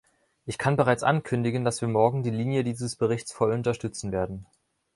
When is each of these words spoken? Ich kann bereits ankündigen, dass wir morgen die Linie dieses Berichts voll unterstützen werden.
Ich 0.47 0.57
kann 0.57 0.77
bereits 0.77 1.03
ankündigen, 1.03 1.63
dass 1.63 1.79
wir 1.81 1.87
morgen 1.87 2.23
die 2.23 2.31
Linie 2.31 2.63
dieses 2.63 2.95
Berichts 2.95 3.31
voll 3.33 3.51
unterstützen 3.51 4.11
werden. 4.11 4.47